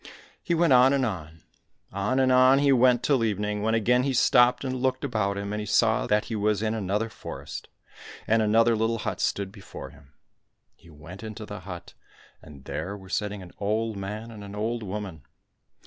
[0.41, 1.43] He went on and on.
[1.93, 5.53] On and on he went till evening, when again he stopped and looked about him,
[5.53, 7.67] and he saw that he was in another forest,
[8.25, 10.13] and another little hut stood before him.
[10.75, 11.93] He w^ent into the hut,
[12.41, 15.21] and there were sitting an old man and an old woman.